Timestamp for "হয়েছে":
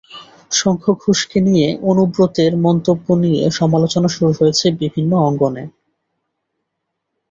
4.39-4.65